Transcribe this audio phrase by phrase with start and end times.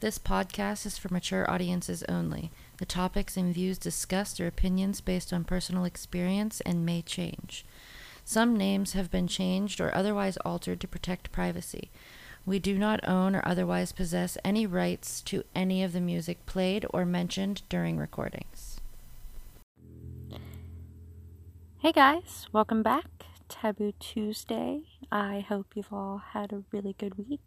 [0.00, 2.50] This podcast is for mature audiences only.
[2.76, 7.64] The topics and views discussed are opinions based on personal experience and may change.
[8.22, 11.88] Some names have been changed or otherwise altered to protect privacy.
[12.44, 16.84] We do not own or otherwise possess any rights to any of the music played
[16.90, 18.82] or mentioned during recordings.
[21.78, 23.06] Hey guys, welcome back.
[23.48, 24.82] Taboo Tuesday.
[25.10, 27.40] I hope you've all had a really good week.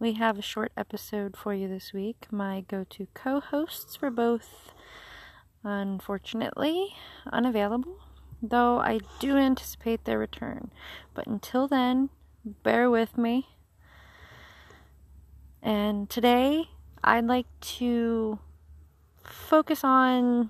[0.00, 2.26] We have a short episode for you this week.
[2.30, 4.72] My go to co hosts were both,
[5.62, 6.94] unfortunately,
[7.30, 7.98] unavailable,
[8.42, 10.70] though I do anticipate their return.
[11.12, 12.08] But until then,
[12.46, 13.50] bear with me.
[15.62, 16.70] And today,
[17.04, 18.38] I'd like to
[19.22, 20.48] focus on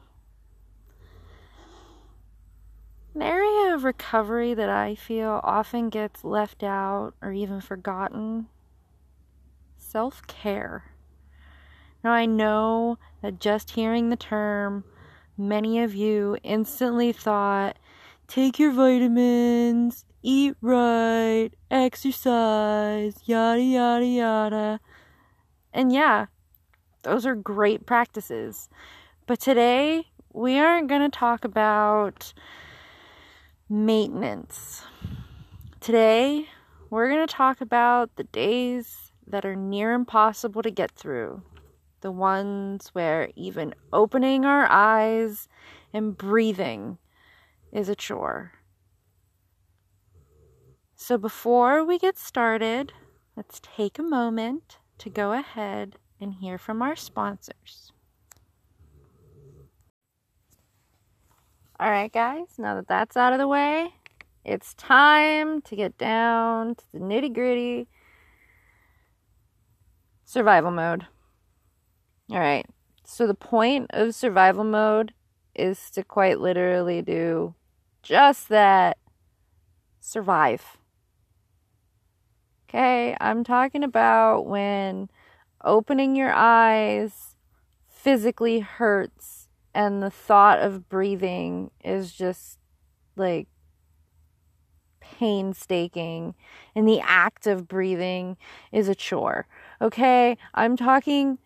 [3.16, 8.46] an area of recovery that I feel often gets left out or even forgotten
[9.90, 10.84] self care.
[12.04, 14.84] Now, I know that just hearing the term,
[15.36, 17.76] many of you instantly thought,
[18.28, 24.80] take your vitamins, eat right, exercise, yada, yada, yada.
[25.74, 26.26] And yeah,
[27.02, 28.68] those are great practices.
[29.26, 32.32] But today, we aren't going to talk about
[33.68, 34.84] maintenance.
[35.80, 36.46] Today,
[36.88, 41.42] we're going to talk about the days that are near impossible to get through.
[42.00, 45.48] The ones where even opening our eyes
[45.92, 46.98] and breathing
[47.72, 48.52] is a chore.
[50.94, 52.92] So, before we get started,
[53.36, 57.92] let's take a moment to go ahead and hear from our sponsors.
[61.78, 63.94] All right, guys, now that that's out of the way,
[64.44, 67.88] it's time to get down to the nitty gritty
[70.30, 71.06] survival mode.
[72.30, 72.64] All right.
[73.04, 75.12] So the point of survival mode
[75.56, 77.54] is to quite literally do
[78.00, 78.96] just that
[79.98, 80.78] survive.
[82.68, 85.10] Okay, I'm talking about when
[85.64, 87.34] opening your eyes
[87.88, 92.60] physically hurts and the thought of breathing is just
[93.16, 93.48] like
[95.00, 96.34] painstaking
[96.74, 98.36] and the act of breathing
[98.70, 99.46] is a chore.
[99.82, 101.38] Okay, I'm talking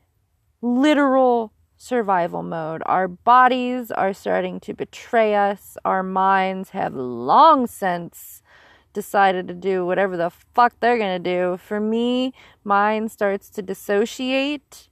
[0.60, 2.82] literal survival mode.
[2.86, 5.76] Our bodies are starting to betray us.
[5.84, 8.42] Our minds have long since
[8.92, 11.58] decided to do whatever the fuck they're gonna do.
[11.58, 12.32] For me,
[12.64, 14.88] mine starts to dissociate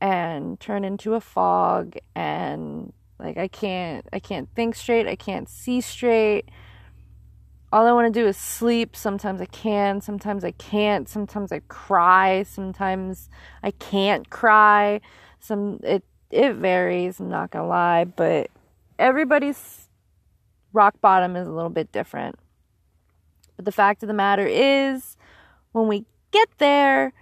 [0.00, 5.48] and turn into a fog and like I can't I can't think straight, I can't
[5.48, 6.48] see straight
[7.72, 8.96] all I want to do is sleep.
[8.96, 11.08] Sometimes I can, sometimes I can't.
[11.08, 13.28] Sometimes I cry, sometimes
[13.62, 15.00] I can't cry.
[15.40, 18.50] Some it it varies, I'm not going to lie, but
[18.98, 19.88] everybody's
[20.72, 22.38] rock bottom is a little bit different.
[23.56, 25.16] But the fact of the matter is
[25.72, 27.12] when we get there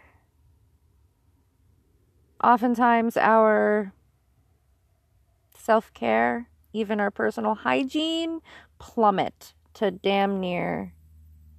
[2.42, 3.92] oftentimes our
[5.54, 8.40] self-care, even our personal hygiene
[8.78, 10.92] plummet to damn near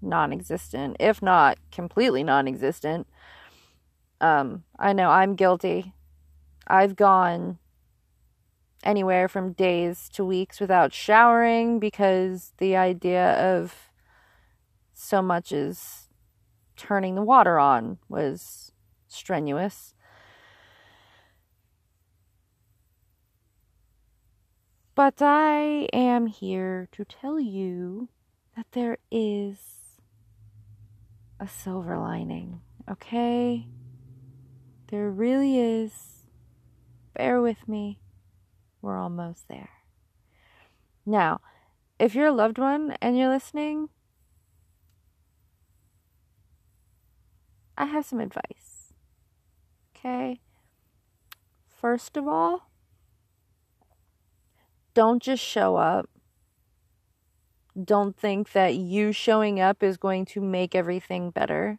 [0.02, 3.08] non existent, if not completely non existent.
[4.20, 5.94] Um, I know I'm guilty.
[6.68, 7.60] I've gone
[8.84, 13.92] anywhere from days to weeks without showering because the idea of
[14.94, 16.10] so much as
[16.76, 18.72] turning the water on was
[19.08, 19.94] strenuous.
[24.98, 28.10] But I am here to tell you
[28.56, 29.60] that there is
[31.40, 33.68] a silver lining, okay?
[34.88, 36.26] There really is.
[37.14, 38.00] Bear with me.
[38.82, 39.70] We're almost there.
[41.06, 41.42] Now,
[42.00, 43.90] if you're a loved one and you're listening,
[47.78, 48.94] I have some advice.
[49.96, 50.42] Okay?
[51.68, 52.72] First of all,
[54.98, 56.10] don't just show up.
[57.80, 61.78] Don't think that you showing up is going to make everything better.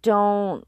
[0.00, 0.66] Don't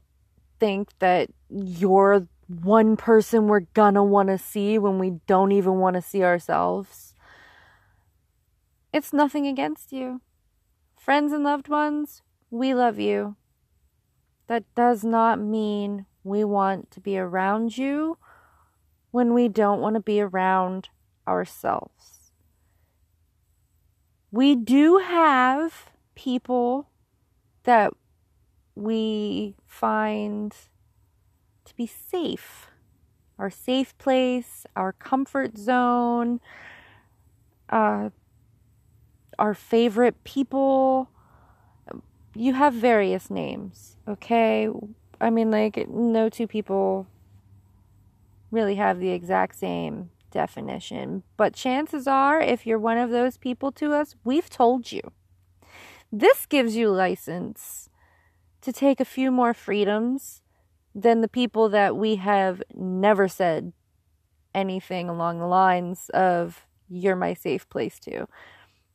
[0.59, 5.95] think that you're one person we're gonna want to see when we don't even want
[5.95, 7.15] to see ourselves.
[8.93, 10.21] It's nothing against you.
[10.99, 12.21] Friends and loved ones,
[12.51, 13.37] we love you.
[14.45, 18.19] That does not mean we want to be around you
[19.13, 20.89] when we don't want to be around
[21.27, 22.31] ourselves.
[24.31, 26.89] We do have people
[27.61, 27.93] that
[28.73, 30.51] we find
[31.65, 32.71] to be safe.
[33.37, 36.39] Our safe place, our comfort zone,
[37.69, 38.09] uh,
[39.37, 41.11] our favorite people.
[42.33, 44.69] You have various names, okay?
[45.21, 47.05] I mean, like, no two people
[48.53, 51.23] really have the exact same definition.
[51.35, 55.01] But chances are, if you're one of those people to us, we've told you.
[56.11, 57.89] This gives you license
[58.61, 60.41] to take a few more freedoms
[60.93, 63.73] than the people that we have never said
[64.53, 68.27] anything along the lines of, you're my safe place to.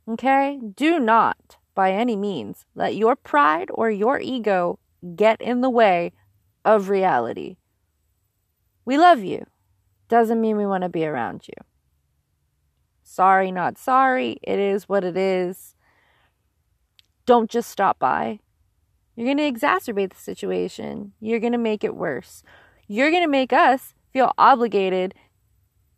[0.08, 0.60] Okay?
[0.76, 4.78] Do not, by any means, let your pride or your ego
[5.16, 6.12] get in the way
[6.64, 7.56] of reality.
[8.88, 9.44] We love you.
[10.08, 11.52] Doesn't mean we want to be around you.
[13.02, 14.38] Sorry, not sorry.
[14.42, 15.74] It is what it is.
[17.26, 18.40] Don't just stop by.
[19.14, 21.12] You're going to exacerbate the situation.
[21.20, 22.42] You're going to make it worse.
[22.86, 25.12] You're going to make us feel obligated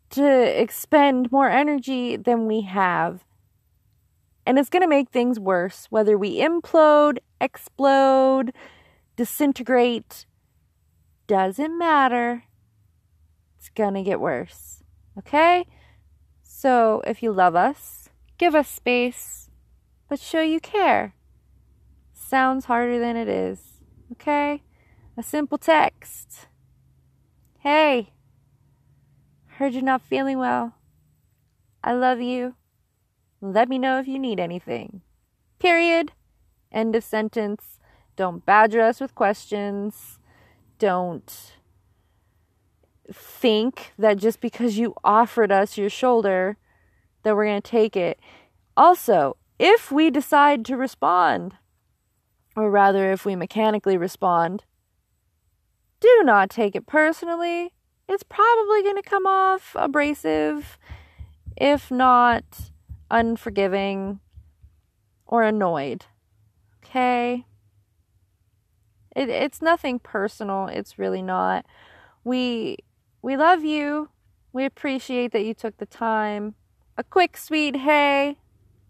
[0.09, 3.23] to expend more energy than we have.
[4.45, 8.51] And it's going to make things worse, whether we implode, explode,
[9.15, 10.25] disintegrate.
[11.25, 12.43] Doesn't matter.
[13.61, 14.81] It's going to get worse.
[15.19, 15.67] Okay?
[16.41, 18.09] So if you love us,
[18.39, 19.51] give us space,
[20.09, 21.13] but show you care
[22.31, 23.59] sounds harder than it is.
[24.13, 24.63] Okay?
[25.15, 26.47] A simple text.
[27.59, 28.13] Hey,
[29.57, 30.73] heard you're not feeling well.
[31.83, 32.55] I love you.
[33.41, 35.01] Let me know if you need anything.
[35.59, 36.13] Period.
[36.71, 37.77] End of sentence.
[38.15, 40.17] Don't badger us with questions.
[40.79, 41.53] Don't
[43.11, 46.57] think that just because you offered us your shoulder
[47.23, 48.19] that we're going to take it.
[48.75, 51.53] Also, if we decide to respond,
[52.55, 54.63] or rather, if we mechanically respond,
[55.99, 57.73] do not take it personally.
[58.09, 60.77] It's probably going to come off abrasive,
[61.55, 62.71] if not
[63.09, 64.19] unforgiving
[65.27, 66.05] or annoyed.
[66.83, 67.45] Okay?
[69.15, 70.67] It, it's nothing personal.
[70.67, 71.65] It's really not.
[72.23, 72.77] We
[73.21, 74.09] we love you.
[74.53, 76.55] We appreciate that you took the time.
[76.97, 78.37] A quick sweet hey,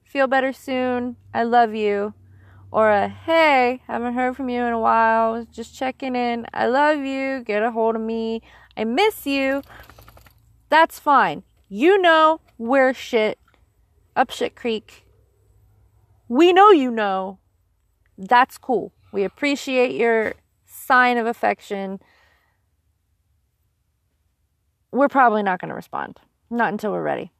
[0.03, 1.17] feel better soon.
[1.33, 2.13] I love you
[2.71, 6.45] or a hey, haven't heard from you in a while, just checking in.
[6.53, 8.41] I love you, get a hold of me.
[8.77, 9.61] I miss you.
[10.69, 11.43] That's fine.
[11.67, 13.37] You know we're shit
[14.15, 15.05] up shit creek.
[16.29, 17.39] We know you know.
[18.17, 18.93] That's cool.
[19.11, 20.35] We appreciate your
[20.65, 21.99] sign of affection.
[24.91, 26.19] We're probably not going to respond.
[26.49, 27.31] Not until we're ready.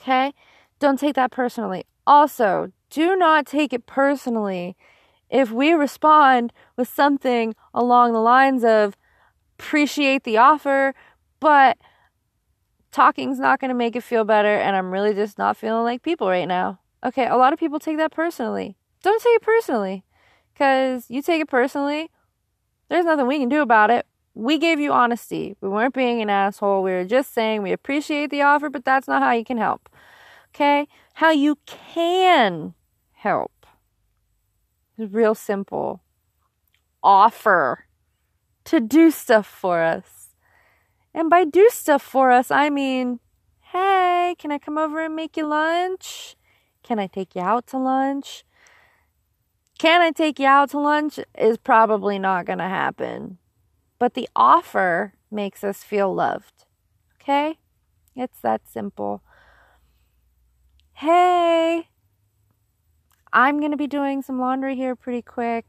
[0.00, 0.32] Okay?
[0.78, 1.84] Don't take that personally.
[2.06, 4.76] Also, do not take it personally
[5.28, 8.96] if we respond with something along the lines of
[9.58, 10.94] appreciate the offer,
[11.40, 11.76] but
[12.90, 16.02] talking's not going to make it feel better and I'm really just not feeling like
[16.02, 16.80] people right now.
[17.04, 18.76] Okay, a lot of people take that personally.
[19.02, 20.04] Don't take it personally
[20.56, 22.10] cuz you take it personally,
[22.88, 24.06] there's nothing we can do about it.
[24.38, 25.56] We gave you honesty.
[25.60, 26.84] We weren't being an asshole.
[26.84, 29.88] We were just saying we appreciate the offer, but that's not how you can help.
[30.54, 30.86] Okay?
[31.14, 32.74] How you can
[33.10, 33.66] help.
[34.96, 36.02] It's real simple.
[37.02, 37.86] Offer
[38.66, 40.28] to do stuff for us.
[41.12, 43.18] And by do stuff for us, I mean,
[43.72, 46.36] hey, can I come over and make you lunch?
[46.84, 48.44] Can I take you out to lunch?
[49.80, 53.37] Can I take you out to lunch is probably not going to happen.
[53.98, 56.64] But the offer makes us feel loved.
[57.20, 57.58] Okay?
[58.14, 59.22] It's that simple.
[60.94, 61.88] Hey,
[63.32, 65.66] I'm going to be doing some laundry here pretty quick.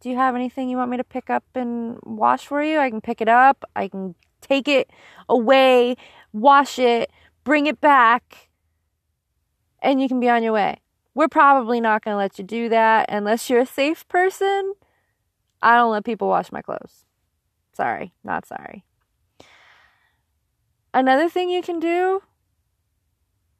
[0.00, 2.78] Do you have anything you want me to pick up and wash for you?
[2.78, 4.90] I can pick it up, I can take it
[5.28, 5.96] away,
[6.32, 7.10] wash it,
[7.42, 8.50] bring it back,
[9.80, 10.80] and you can be on your way.
[11.14, 14.74] We're probably not going to let you do that unless you're a safe person.
[15.62, 17.04] I don't let people wash my clothes.
[17.74, 18.84] Sorry, not sorry.
[20.92, 22.22] Another thing you can do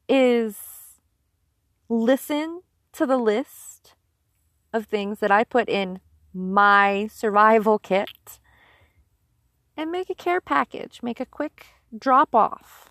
[0.07, 0.57] is
[1.89, 2.61] listen
[2.93, 3.95] to the list
[4.71, 5.99] of things that I put in
[6.33, 8.39] my survival kit
[9.75, 11.01] and make a care package.
[11.03, 11.65] Make a quick
[11.97, 12.89] drop off.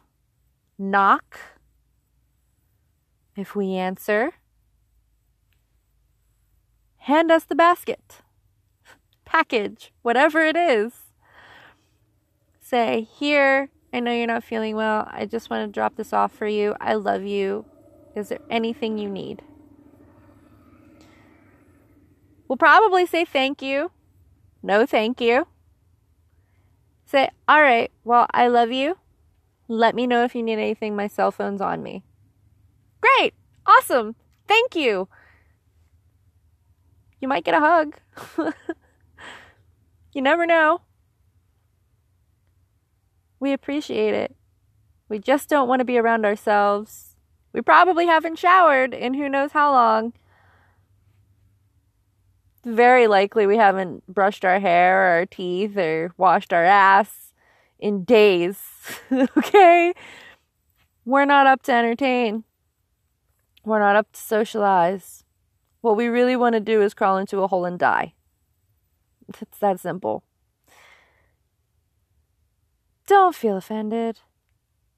[0.78, 1.38] Knock.
[3.36, 4.32] If we answer,
[6.98, 8.22] hand us the basket,
[9.24, 11.03] package, whatever it is.
[12.74, 15.08] Say, Here, I know you're not feeling well.
[15.08, 16.74] I just want to drop this off for you.
[16.80, 17.66] I love you.
[18.16, 19.42] Is there anything you need?
[22.48, 23.92] We'll probably say thank you.
[24.60, 25.46] No, thank you.
[27.06, 28.98] Say, all right, well, I love you.
[29.68, 30.96] Let me know if you need anything.
[30.96, 32.02] My cell phone's on me.
[33.00, 33.34] Great.
[33.66, 34.16] Awesome.
[34.48, 35.06] Thank you.
[37.20, 37.96] You might get a hug.
[40.12, 40.80] you never know.
[43.40, 44.34] We appreciate it.
[45.08, 47.16] We just don't want to be around ourselves.
[47.52, 50.12] We probably haven't showered in who knows how long.
[52.64, 57.32] Very likely we haven't brushed our hair or our teeth or washed our ass
[57.78, 58.58] in days.
[59.12, 59.92] okay?
[61.04, 62.44] We're not up to entertain.
[63.64, 65.24] We're not up to socialize.
[65.80, 68.14] What we really want to do is crawl into a hole and die.
[69.40, 70.24] It's that simple.
[73.06, 74.20] Don't feel offended.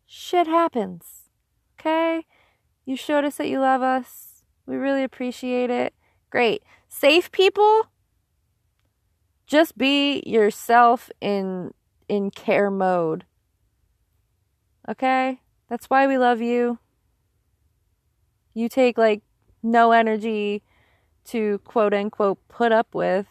[0.06, 1.30] Shit happens.
[1.78, 2.24] Okay?
[2.84, 4.44] You showed us that you love us.
[4.66, 5.94] We really appreciate it.
[6.30, 6.62] Great.
[6.88, 7.86] Safe people,
[9.46, 11.72] just be yourself in
[12.08, 13.24] in care mode.
[14.88, 15.40] Okay?
[15.68, 16.78] That's why we love you.
[18.54, 19.22] You take like
[19.62, 20.62] no energy
[21.26, 23.26] to quote unquote put up with.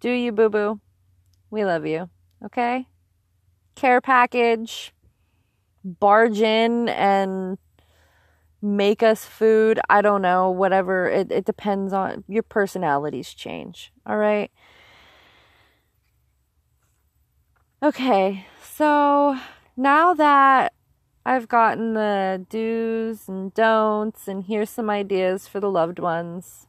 [0.00, 0.80] Do you, boo boo?
[1.50, 2.10] We love you.
[2.44, 2.86] Okay?
[3.74, 4.92] Care package,
[5.84, 7.58] barge in and
[8.60, 9.80] make us food.
[9.88, 11.08] I don't know, whatever.
[11.08, 13.92] It, it depends on your personalities change.
[14.06, 14.50] All right?
[17.82, 19.36] Okay, so
[19.76, 20.72] now that
[21.26, 26.68] I've gotten the do's and don'ts, and here's some ideas for the loved ones.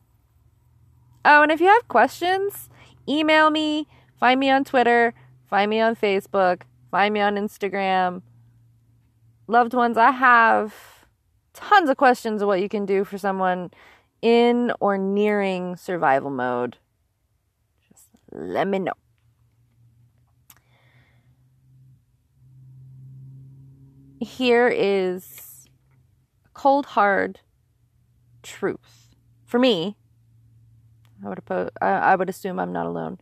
[1.23, 2.67] Oh, and if you have questions,
[3.07, 3.87] email me,
[4.19, 5.13] find me on Twitter,
[5.53, 8.23] find me on Facebook, find me on Instagram.
[9.45, 10.73] Loved ones, I have
[11.53, 13.69] tons of questions of what you can do for someone
[14.23, 16.77] in or nearing survival mode.
[17.87, 18.93] Just let me know.
[24.19, 25.69] Here is
[26.55, 27.41] cold hard
[28.41, 29.13] truth.
[29.45, 29.97] For me,
[31.23, 33.19] I would, oppose, I, I would assume I'm not alone.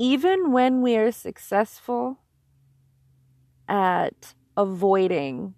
[0.00, 2.20] Even when we are successful
[3.68, 5.52] at avoiding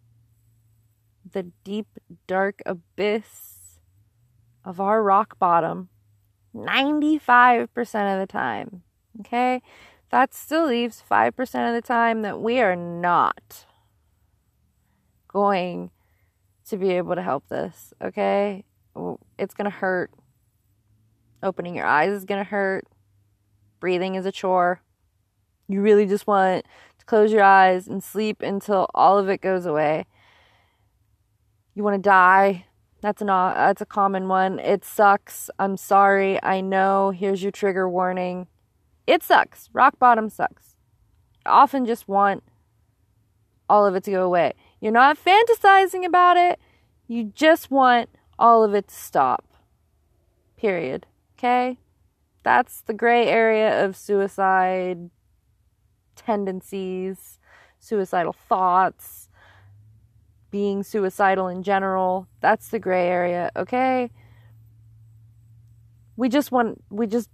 [1.30, 1.86] the deep,
[2.26, 3.78] dark abyss
[4.64, 5.90] of our rock bottom
[6.56, 7.68] 95%
[8.14, 8.82] of the time.
[9.20, 9.62] Okay?
[10.10, 13.64] That still leaves 5% of the time that we are not
[15.28, 15.92] going
[16.68, 17.94] to be able to help this.
[18.02, 18.64] Okay?
[19.38, 20.10] It's to hurt.
[21.44, 22.88] Opening your eyes is to hurt.
[23.82, 24.80] Breathing is a chore.
[25.66, 26.64] You really just want
[27.00, 30.06] to close your eyes and sleep until all of it goes away.
[31.74, 32.66] You want to die.
[33.00, 34.60] That's an that's a common one.
[34.60, 35.50] It sucks.
[35.58, 36.40] I'm sorry.
[36.44, 37.10] I know.
[37.10, 38.46] Here's your trigger warning.
[39.08, 39.68] It sucks.
[39.72, 40.76] Rock bottom sucks.
[41.44, 42.44] often just want
[43.68, 44.52] all of it to go away.
[44.80, 46.60] You're not fantasizing about it.
[47.08, 49.44] You just want all of it to stop.
[50.56, 51.04] Period.
[51.36, 51.78] Okay?
[52.42, 55.10] That's the gray area of suicide
[56.16, 57.38] tendencies,
[57.78, 59.28] suicidal thoughts,
[60.50, 62.28] being suicidal in general.
[62.40, 64.10] That's the gray area, okay?
[66.16, 67.30] We just want, we just,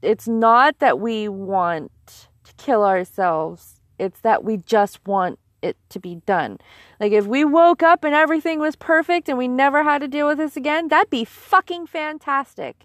[0.00, 1.92] it's not that we want
[2.44, 6.58] to kill ourselves, it's that we just want it to be done.
[6.98, 10.26] Like if we woke up and everything was perfect and we never had to deal
[10.26, 12.84] with this again, that'd be fucking fantastic.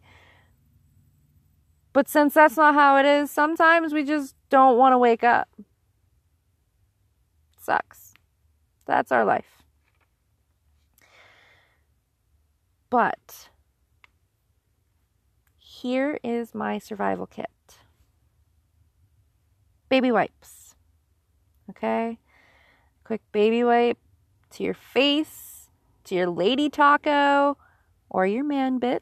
[1.97, 5.49] But since that's not how it is, sometimes we just don't want to wake up.
[7.59, 8.13] Sucks.
[8.85, 9.63] That's our life.
[12.91, 13.49] But
[15.57, 17.49] here is my survival kit
[19.89, 20.75] baby wipes.
[21.71, 22.19] Okay?
[23.05, 23.97] Quick baby wipe
[24.51, 25.71] to your face,
[26.03, 27.57] to your lady taco,
[28.07, 29.01] or your man bit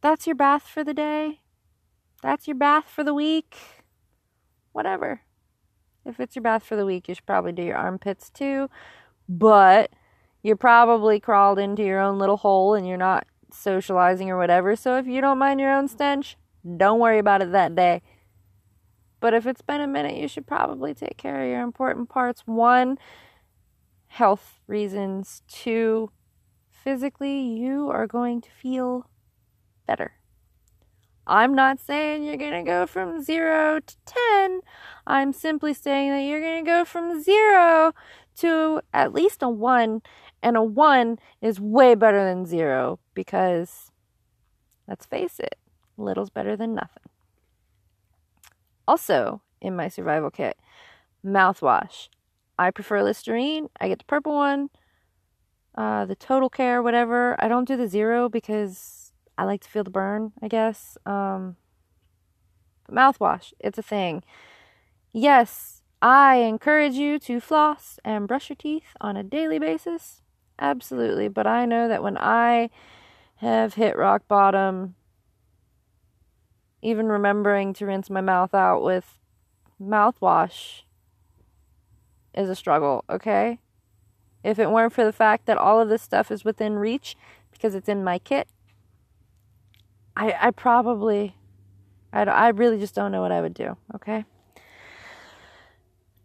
[0.00, 1.40] That's your bath for the day.
[2.22, 3.56] That's your bath for the week.
[4.72, 5.22] Whatever.
[6.04, 8.70] If it's your bath for the week, you should probably do your armpits too.
[9.28, 9.90] But
[10.42, 14.74] you're probably crawled into your own little hole and you're not socializing or whatever.
[14.76, 16.36] So if you don't mind your own stench,
[16.76, 18.02] don't worry about it that day.
[19.20, 22.42] But if it's been a minute, you should probably take care of your important parts.
[22.46, 22.98] One,
[24.06, 25.42] health reasons.
[25.46, 26.10] Two,
[26.70, 29.10] physically, you are going to feel
[29.90, 30.12] better.
[31.26, 33.96] I'm not saying you're going to go from 0 to
[34.38, 34.60] 10.
[35.06, 37.92] I'm simply saying that you're going to go from 0
[38.36, 40.02] to at least a 1
[40.42, 43.90] And a one is way better than zero because,
[44.88, 45.56] let's face it,
[45.96, 47.08] little's better than nothing.
[48.88, 50.56] Also, in my survival kit,
[51.24, 52.08] mouthwash.
[52.58, 53.68] I prefer Listerine.
[53.80, 54.70] I get the purple one.
[55.74, 57.36] Uh, the Total Care, whatever.
[57.38, 58.99] I don't do the zero because
[59.40, 60.98] I like to feel the burn, I guess.
[61.06, 61.56] Um,
[62.92, 64.22] mouthwash, it's a thing.
[65.14, 70.20] Yes, I encourage you to floss and brush your teeth on a daily basis.
[70.58, 71.28] Absolutely.
[71.28, 72.68] But I know that when I
[73.36, 74.94] have hit rock bottom,
[76.82, 79.20] even remembering to rinse my mouth out with
[79.82, 80.82] mouthwash
[82.34, 83.58] is a struggle, okay?
[84.44, 87.16] If it weren't for the fact that all of this stuff is within reach
[87.50, 88.46] because it's in my kit,
[90.16, 91.36] I, I probably,
[92.12, 94.24] I, I really just don't know what I would do, okay?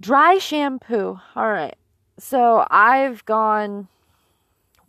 [0.02, 1.20] Dry shampoo.
[1.36, 1.76] All right.
[2.20, 3.88] So I've gone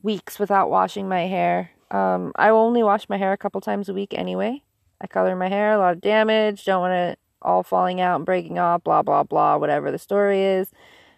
[0.02, 1.70] weeks without washing my hair.
[1.90, 4.62] Um, I only wash my hair a couple times a week anyway.
[5.00, 8.24] I color my hair, a lot of damage, don't want it all falling out and
[8.26, 10.70] breaking off, blah, blah, blah, whatever the story is.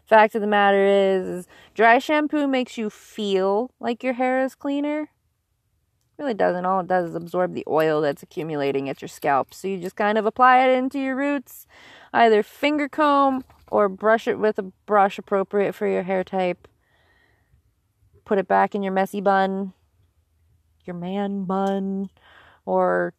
[0.06, 4.54] Fact of the matter is, is dry shampoo makes you feel like your hair is
[4.54, 5.10] cleaner.
[6.18, 6.66] Really doesn't.
[6.66, 9.54] All it does is absorb the oil that's accumulating at your scalp.
[9.54, 11.66] So you just kind of apply it into your roots,
[12.12, 16.66] either finger comb or brush it with a brush appropriate for your hair type.
[18.24, 19.72] Put it back in your messy bun,
[20.84, 22.10] your man bun,
[22.66, 23.14] or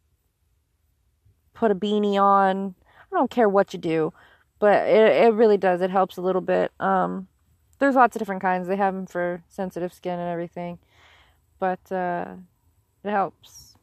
[1.54, 2.74] put a beanie on.
[3.10, 4.12] I don't care what you do,
[4.58, 5.80] but it, it really does.
[5.80, 6.70] It helps a little bit.
[6.78, 7.28] Um,
[7.78, 8.68] there's lots of different kinds.
[8.68, 10.78] They have them for sensitive skin and everything,
[11.58, 12.34] but uh,
[13.04, 13.74] it helps.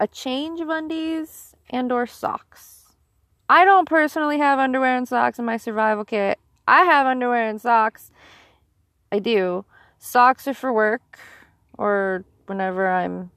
[0.00, 2.94] A change of undies and or socks.
[3.48, 6.38] I don't personally have underwear and socks in my survival kit.
[6.66, 8.10] I have underwear and socks.
[9.10, 9.64] I do.
[9.98, 11.18] Socks are for work
[11.76, 13.30] or whenever I'm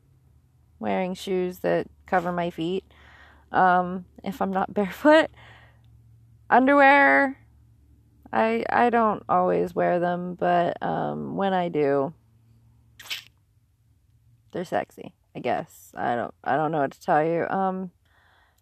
[0.79, 2.83] wearing shoes that cover my feet
[3.51, 5.29] um, if I'm not barefoot.
[6.49, 7.37] Underwear,
[8.33, 12.13] I I don't always wear them, but um, when I do,
[14.51, 15.13] they're sexy.
[15.35, 17.47] I guess I don't I don't know what to tell you.
[17.49, 17.91] Um,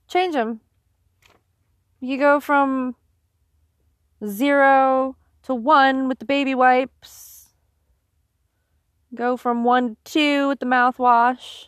[0.08, 0.62] change them.
[1.99, 2.95] You go from
[4.25, 7.49] zero to one with the baby wipes.
[9.13, 11.65] Go from one to two with the mouthwash.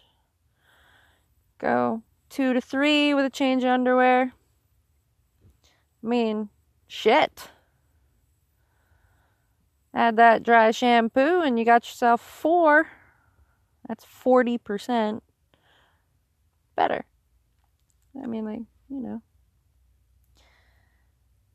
[1.60, 4.34] Go two to three with a change of underwear.
[6.04, 6.50] I mean,
[6.88, 7.50] shit.
[9.94, 12.88] Add that dry shampoo and you got yourself four.
[13.88, 15.22] That's 40%
[16.76, 17.06] better.
[18.22, 19.22] I mean, like, you know.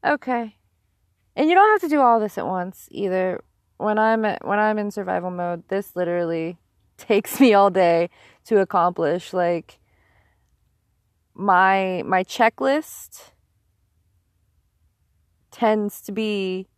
[0.05, 0.57] Okay.
[1.35, 3.43] And you don't have to do all this at once either.
[3.79, 6.59] When I'm at, when I'm in survival mode, this literally
[6.97, 8.11] takes me all day
[8.45, 9.81] to accomplish like
[11.35, 13.33] my my checklist
[15.51, 16.69] tends to be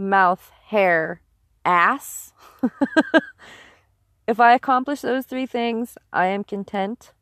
[0.00, 1.20] mouth, hair,
[1.64, 2.32] ass.
[4.26, 7.12] if I accomplish those three things, I am content.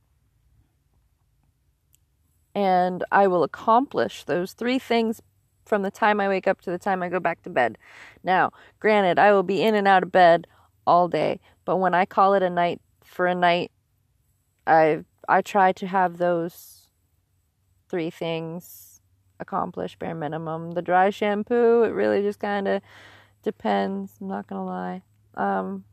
[2.54, 5.20] And I will accomplish those three things
[5.66, 7.76] from the time I wake up to the time I go back to bed.
[8.24, 10.46] Now, granted, I will be in and out of bed
[10.86, 13.70] all day, but when I call it a night for a night,
[14.66, 16.88] I I try to have those
[17.88, 18.87] three things
[19.40, 20.72] accomplished bare minimum.
[20.72, 22.82] The dry shampoo, it really just kind of
[23.42, 24.12] depends.
[24.20, 25.02] I'm not gonna lie.
[25.34, 25.84] Um,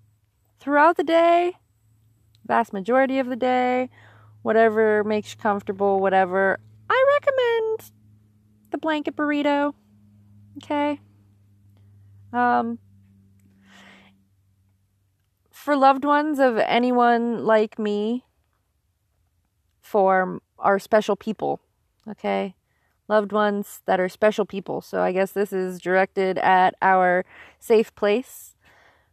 [0.60, 1.54] throughout the day,
[2.46, 3.90] vast majority of the day,
[4.42, 6.60] whatever makes you comfortable, whatever.
[6.90, 7.92] I recommend
[8.72, 9.74] the blanket burrito.
[10.58, 11.00] Okay.
[12.32, 12.80] Um,
[15.66, 18.24] for loved ones of anyone like me
[19.82, 21.60] for our special people,
[22.08, 22.56] okay?
[23.08, 24.82] Loved ones that are special people.
[24.82, 27.24] So I guess this is directed at our
[27.60, 28.56] safe place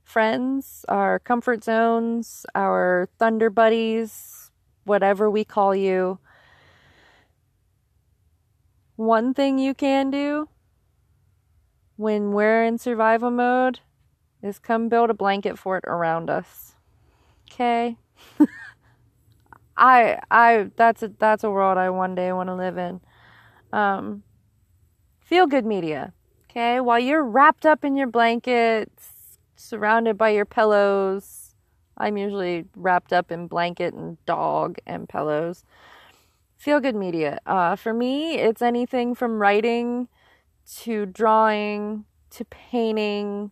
[0.04, 4.50] friends, our comfort zones, our thunder buddies,
[4.84, 6.18] whatever we call you.
[8.96, 10.48] One thing you can do
[11.96, 13.80] when we're in survival mode
[14.42, 16.74] is come build a blanket fort around us.
[17.50, 17.96] Okay?
[19.76, 23.00] I I that's a that's a world I one day want to live in.
[23.72, 24.22] Um,
[25.20, 26.12] feel good media.
[26.50, 31.54] Okay, while you're wrapped up in your blankets, surrounded by your pillows.
[31.96, 35.64] I'm usually wrapped up in blanket and dog and pillows.
[36.56, 37.38] Feel good media.
[37.46, 40.08] Uh, for me, it's anything from writing
[40.80, 43.50] to drawing to painting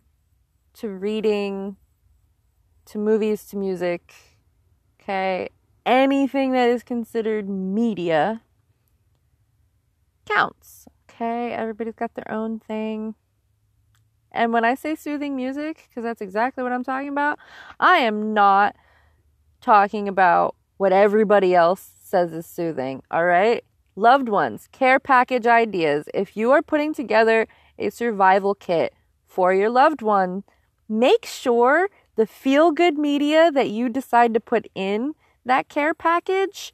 [0.73, 1.75] to reading
[2.85, 4.13] to movies to music.
[5.01, 5.49] Okay?
[5.85, 8.41] Anything that is considered media
[10.35, 10.87] counts.
[11.09, 11.53] Okay?
[11.53, 13.15] Everybody's got their own thing.
[14.31, 17.37] And when I say soothing music, because that's exactly what I'm talking about,
[17.79, 18.75] I am not
[19.59, 23.63] talking about what everybody else says is soothing, all right?
[23.95, 26.05] Loved ones, care package ideas.
[26.13, 28.93] If you are putting together a survival kit
[29.25, 30.43] for your loved one,
[30.87, 35.13] make sure the feel good media that you decide to put in
[35.45, 36.73] that care package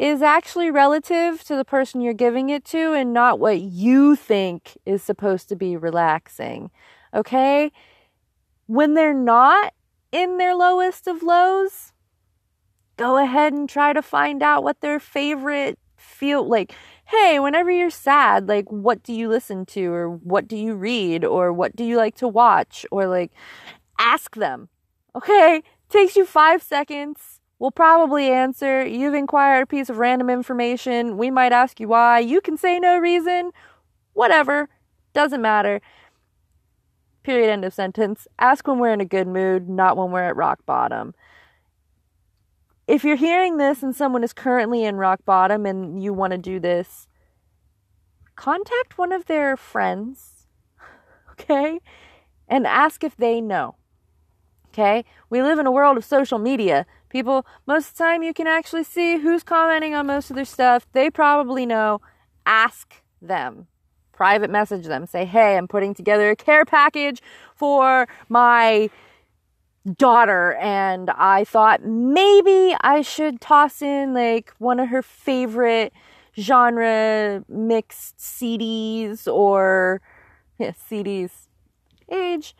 [0.00, 4.78] is actually relative to the person you're giving it to and not what you think
[4.86, 6.70] is supposed to be relaxing.
[7.12, 7.70] Okay?
[8.64, 9.74] When they're not
[10.10, 11.92] in their lowest of lows,
[12.96, 16.74] go ahead and try to find out what their favorite feel like.
[17.04, 21.26] Hey, whenever you're sad, like what do you listen to or what do you read
[21.26, 23.32] or what do you like to watch or like
[23.98, 24.70] ask them.
[25.14, 25.62] Okay?
[25.90, 31.18] Takes you 5 seconds We'll probably answer, You've inquired a piece of random information.
[31.18, 32.18] We might ask you why.
[32.18, 33.50] You can say no reason.
[34.14, 34.70] Whatever.
[35.12, 35.82] Doesn't matter.
[37.22, 37.50] Period.
[37.50, 38.26] End of sentence.
[38.38, 41.14] Ask when we're in a good mood, not when we're at rock bottom.
[42.88, 46.38] If you're hearing this and someone is currently in rock bottom and you want to
[46.38, 47.08] do this,
[48.36, 50.46] contact one of their friends,
[51.32, 51.80] okay?
[52.48, 53.76] And ask if they know.
[54.68, 55.04] Okay?
[55.28, 56.86] We live in a world of social media.
[57.10, 60.44] People, most of the time, you can actually see who's commenting on most of their
[60.44, 60.86] stuff.
[60.92, 62.00] They probably know.
[62.46, 63.66] Ask them.
[64.12, 65.06] Private message them.
[65.06, 67.20] Say, hey, I'm putting together a care package
[67.54, 68.90] for my
[69.96, 75.92] daughter, and I thought maybe I should toss in like one of her favorite
[76.38, 80.00] genre mixed CDs or
[80.58, 81.48] yeah, CDs.
[82.10, 82.54] Age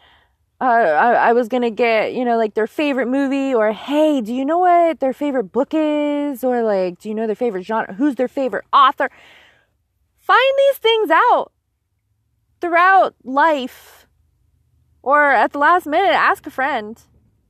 [0.60, 4.34] uh, I, I was gonna get, you know, like their favorite movie, or hey, do
[4.34, 6.44] you know what their favorite book is?
[6.44, 7.94] Or like, do you know their favorite genre?
[7.94, 9.10] Who's their favorite author?
[10.18, 11.52] Find these things out
[12.60, 14.06] throughout life,
[15.02, 17.00] or at the last minute, ask a friend.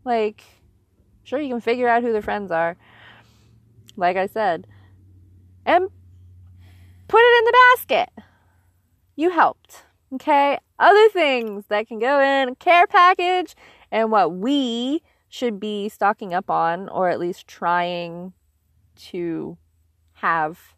[0.04, 0.44] Like,
[1.24, 2.76] sure, you can figure out who their friends are,
[3.96, 4.68] like I said,
[5.66, 5.88] and
[7.08, 8.08] put it in the basket.
[9.16, 9.82] You helped.
[10.12, 13.54] Okay, other things that can go in care package
[13.92, 18.32] and what we should be stocking up on or at least trying
[18.96, 19.56] to
[20.14, 20.74] have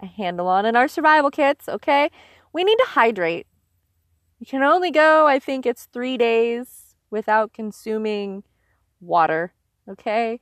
[0.00, 2.10] a handle on in our survival kits, okay?
[2.54, 3.46] We need to hydrate.
[4.38, 8.44] You can only go, I think it's three days without consuming
[9.00, 9.52] water,
[9.88, 10.40] okay?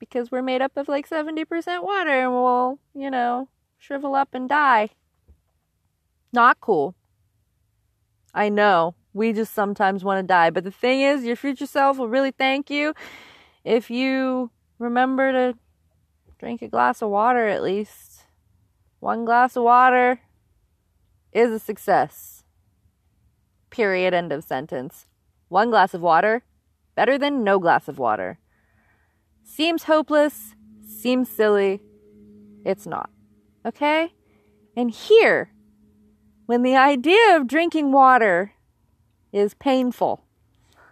[0.00, 4.48] Because we're made up of like 70% water and we'll, you know, shrivel up and
[4.48, 4.90] die.
[6.32, 6.94] Not cool.
[8.32, 8.94] I know.
[9.12, 10.50] We just sometimes want to die.
[10.50, 12.94] But the thing is, your future self will really thank you
[13.64, 15.58] if you remember to
[16.38, 18.24] drink a glass of water at least.
[19.00, 20.20] One glass of water
[21.32, 22.44] is a success.
[23.70, 24.14] Period.
[24.14, 25.06] End of sentence.
[25.48, 26.44] One glass of water,
[26.94, 28.38] better than no glass of water.
[29.42, 30.54] Seems hopeless,
[30.86, 31.80] seems silly.
[32.64, 33.10] It's not.
[33.66, 34.12] Okay?
[34.76, 35.50] And here
[36.50, 38.54] when the idea of drinking water
[39.32, 40.24] is painful.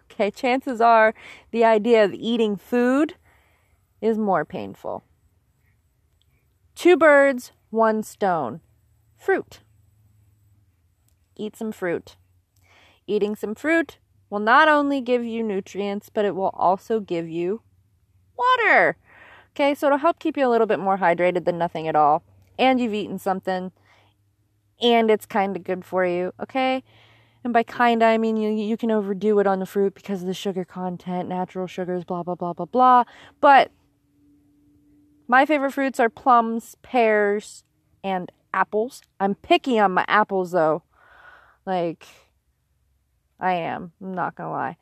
[0.05, 1.13] Okay, chances are
[1.51, 3.17] the idea of eating food
[4.01, 5.03] is more painful.
[6.77, 8.61] Two birds, one stone.
[9.17, 9.59] Fruit.
[11.35, 12.15] Eat some fruit.
[13.09, 13.99] Eating some fruit
[14.31, 17.63] will not only give you nutrients, but it will also give you
[18.37, 18.97] water.
[19.57, 22.23] Okay, so it'll help keep you a little bit more hydrated than nothing at all.
[22.57, 23.73] And you've eaten something
[24.81, 26.83] and it's kind of good for you, okay?
[27.45, 30.27] And by kind, I mean you, you can overdo it on the fruit because of
[30.27, 33.05] the sugar content, natural sugars, blah, blah, blah, blah, blah.
[33.41, 33.71] But
[35.27, 37.65] my favorite fruits are plums, pears,
[38.03, 39.03] and apples.
[39.21, 40.83] I'm picky on my apples though.
[41.67, 42.07] Like,
[43.39, 43.93] I am.
[44.01, 44.77] I'm not gonna lie.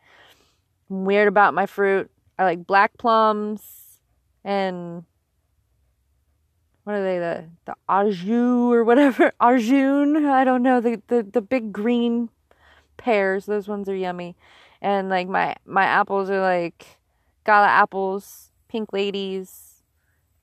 [0.91, 2.11] I'm weird about my fruit.
[2.39, 3.61] I like black plums
[4.45, 5.05] and
[6.87, 9.33] what are they the the Ajou or whatever?
[9.41, 10.25] Arjun?
[10.25, 12.29] I don't know the, the the big green
[12.97, 14.37] pears those ones are yummy.
[14.81, 16.87] And like my my apples are like
[17.45, 19.83] gala apples pink ladies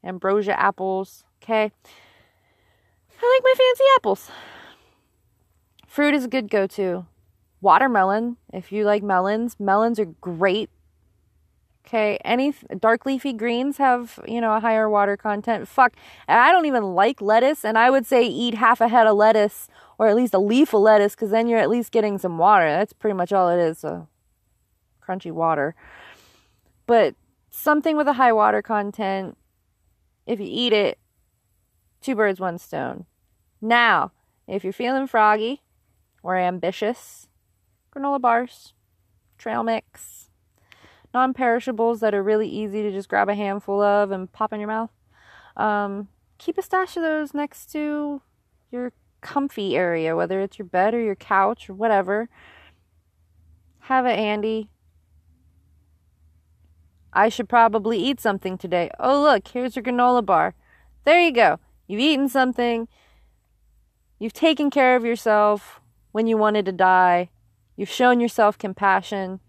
[0.03, 1.71] ambrosia apples okay?
[3.21, 4.29] I like my fancy apples.
[5.87, 7.05] Fruit is a good go-to.
[7.61, 10.69] Watermelon if you like melons melons are great
[11.85, 15.67] Okay, any dark leafy greens have, you know, a higher water content.
[15.67, 15.93] Fuck,
[16.29, 19.67] I don't even like lettuce, and I would say eat half a head of lettuce
[19.97, 22.65] or at least a leaf of lettuce because then you're at least getting some water.
[22.65, 24.05] That's pretty much all it is, uh,
[25.05, 25.75] crunchy water.
[26.85, 27.15] But
[27.49, 29.37] something with a high water content,
[30.25, 30.99] if you eat it,
[32.01, 33.05] two birds, one stone.
[33.61, 34.11] Now,
[34.47, 35.61] if you're feeling froggy
[36.21, 37.27] or ambitious,
[37.93, 38.73] granola bars,
[39.37, 40.22] trail mix,
[41.13, 44.59] non perishables that are really easy to just grab a handful of and pop in
[44.59, 44.89] your mouth.
[45.55, 48.21] Um, keep a stash of those next to
[48.71, 52.29] your comfy area, whether it's your bed or your couch or whatever.
[53.81, 54.69] Have it handy.
[57.11, 58.89] I should probably eat something today.
[58.99, 60.55] Oh, look, here's your granola bar.
[61.05, 61.59] There you go.
[61.87, 62.87] You've eaten something.
[64.19, 67.29] You've taken care of yourself when you wanted to die.
[67.75, 69.41] You've shown yourself compassion.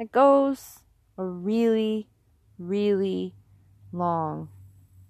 [0.00, 0.78] It goes
[1.18, 2.08] a really,
[2.58, 3.34] really
[3.92, 4.48] long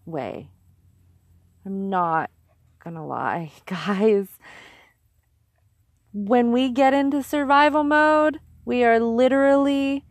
[0.04, 0.50] way.
[1.64, 2.28] I'm not
[2.82, 4.26] gonna lie, guys.
[6.12, 10.06] When we get into survival mode, we are literally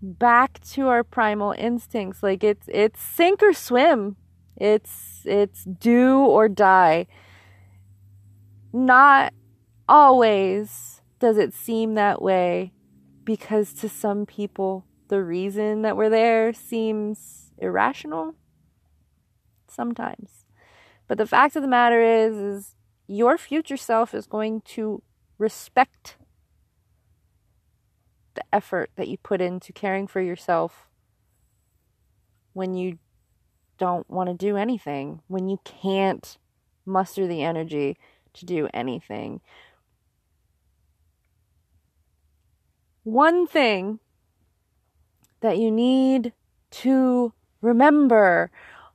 [0.00, 2.22] back to our primal instincts.
[2.22, 4.14] Like it's it's sink or swim.
[4.56, 7.08] It's it's do or die.
[8.72, 9.34] Not
[9.88, 12.70] always does it seem that way
[13.26, 18.34] because to some people the reason that we're there seems irrational
[19.68, 20.46] sometimes.
[21.06, 25.02] But the fact of the matter is is your future self is going to
[25.38, 26.16] respect
[28.34, 30.88] the effort that you put into caring for yourself
[32.52, 32.98] when you
[33.78, 36.38] don't want to do anything, when you can't
[36.84, 37.96] muster the energy
[38.32, 39.40] to do anything.
[43.06, 44.00] One thing
[45.40, 46.32] that you need
[46.72, 48.50] to remember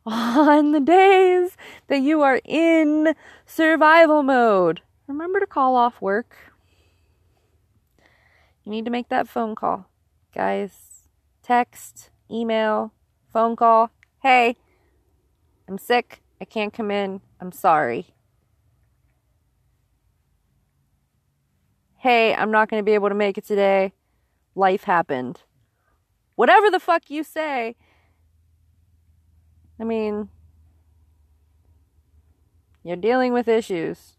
[0.05, 1.55] on the days
[1.87, 4.81] that you are in survival mode.
[5.07, 6.35] Remember to call off work.
[8.65, 9.85] You need to make that phone call.
[10.35, 11.07] Guys,
[11.41, 12.91] text, email,
[13.31, 13.91] phone call.
[14.21, 14.57] Hey,
[15.69, 16.21] I'm sick.
[16.41, 17.21] I can't come in.
[17.39, 18.07] I'm sorry.
[21.99, 23.93] Hey, I'm not going to be able to make it today.
[24.55, 25.41] Life happened.
[26.35, 27.75] Whatever the fuck you say,
[29.79, 30.29] I mean,
[32.83, 34.17] you're dealing with issues.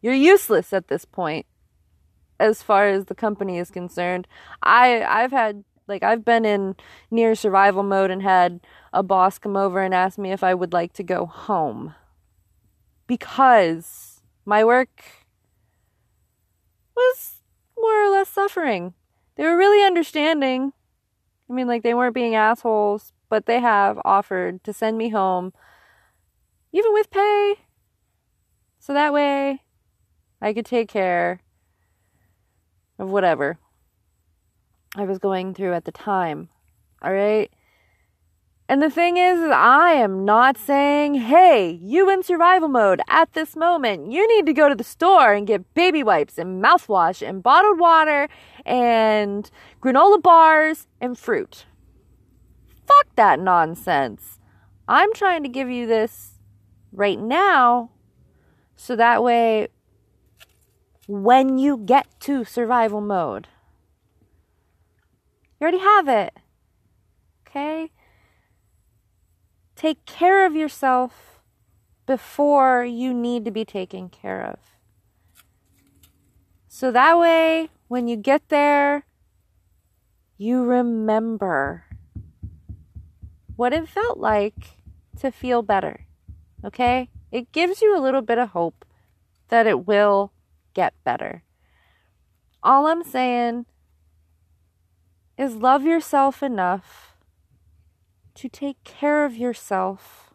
[0.00, 1.46] You're useless at this point
[2.38, 4.26] as far as the company is concerned.
[4.62, 6.76] I I've had like I've been in
[7.10, 8.60] near survival mode and had
[8.92, 11.94] a boss come over and ask me if I would like to go home
[13.06, 15.02] because my work
[16.96, 17.42] was
[17.76, 18.94] more or less suffering.
[19.36, 20.72] They were really understanding.
[21.48, 25.52] I mean, like they weren't being assholes, but they have offered to send me home,
[26.72, 27.54] even with pay.
[28.78, 29.62] So that way
[30.40, 31.40] I could take care
[32.98, 33.58] of whatever
[34.96, 36.48] I was going through at the time.
[37.02, 37.50] All right?
[38.70, 43.56] And the thing is, I am not saying, hey, you in survival mode at this
[43.56, 47.42] moment, you need to go to the store and get baby wipes and mouthwash and
[47.42, 48.28] bottled water
[48.64, 49.50] and
[49.82, 51.64] granola bars and fruit.
[52.86, 54.38] Fuck that nonsense.
[54.86, 56.38] I'm trying to give you this
[56.92, 57.90] right now
[58.76, 59.66] so that way
[61.08, 63.48] when you get to survival mode,
[65.58, 66.34] you already have it.
[67.48, 67.90] Okay?
[69.80, 71.40] Take care of yourself
[72.04, 74.58] before you need to be taken care of.
[76.68, 79.06] So that way, when you get there,
[80.36, 81.86] you remember
[83.56, 84.76] what it felt like
[85.18, 86.04] to feel better.
[86.62, 87.08] Okay?
[87.32, 88.84] It gives you a little bit of hope
[89.48, 90.30] that it will
[90.74, 91.42] get better.
[92.62, 93.64] All I'm saying
[95.38, 97.09] is love yourself enough
[98.40, 100.32] to take care of yourself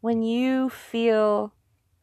[0.00, 1.52] when you feel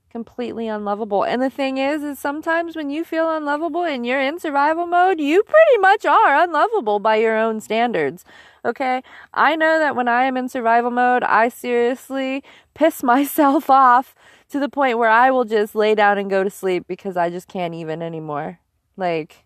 [0.10, 1.24] completely unlovable.
[1.24, 5.20] And the thing is, is sometimes when you feel unlovable and you're in survival mode,
[5.20, 8.24] you pretty much are unlovable by your own standards.
[8.64, 9.04] Okay?
[9.34, 12.42] I know that when I am in survival mode, I seriously
[12.74, 14.16] piss myself off
[14.52, 17.30] to the point where I will just lay down and go to sleep because I
[17.30, 18.60] just can't even anymore.
[18.96, 19.44] Like,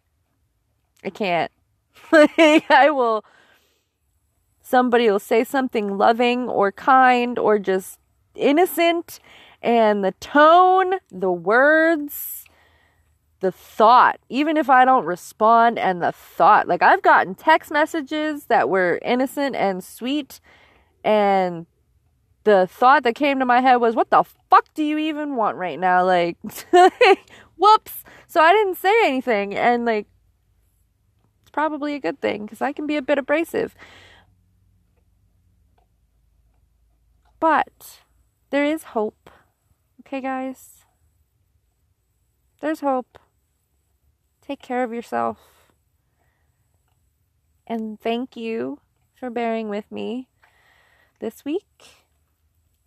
[1.03, 1.51] I can't.
[2.11, 3.25] I will.
[4.65, 7.99] Somebody will say something loving or kind or just
[8.33, 9.19] innocent,
[9.61, 12.45] and the tone, the words,
[13.41, 16.67] the thought, even if I don't respond, and the thought.
[16.67, 20.39] Like, I've gotten text messages that were innocent and sweet,
[21.03, 21.65] and
[22.45, 25.57] the thought that came to my head was, what the fuck do you even want
[25.57, 26.05] right now?
[26.05, 26.37] Like,
[27.57, 28.03] whoops.
[28.27, 30.07] So I didn't say anything, and like,
[31.41, 33.75] it's probably a good thing because I can be a bit abrasive.
[37.43, 37.99] But
[38.51, 39.29] there is hope.
[39.99, 40.85] Okay, guys?
[42.61, 43.19] There's hope.
[44.41, 45.39] Take care of yourself.
[47.67, 48.79] And thank you
[49.19, 50.29] for bearing with me
[51.19, 52.05] this week.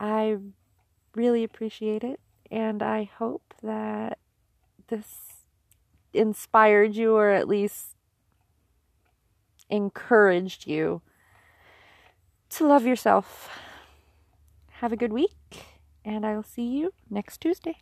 [0.00, 0.38] I
[1.14, 2.18] really appreciate it.
[2.50, 4.16] And I hope that
[4.88, 5.44] this
[6.14, 7.88] inspired you or at least
[9.68, 11.02] encouraged you
[12.48, 13.50] to love yourself.
[14.80, 15.34] Have a good week,
[16.04, 17.78] and I will see you next Tuesday.